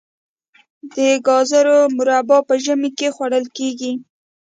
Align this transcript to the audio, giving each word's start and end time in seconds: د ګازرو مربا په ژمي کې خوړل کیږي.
د 0.95 0.97
ګازرو 1.27 1.79
مربا 1.95 2.37
په 2.47 2.55
ژمي 2.63 2.89
کې 2.97 3.07
خوړل 3.15 3.45
کیږي. 3.57 3.91